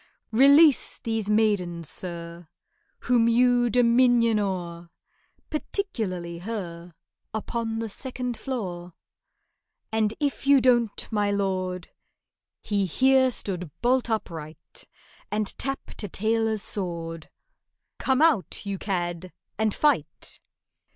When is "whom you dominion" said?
3.01-4.39